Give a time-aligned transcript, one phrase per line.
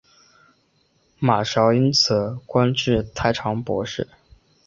[1.19, 4.07] 马韶因此官至太常博士。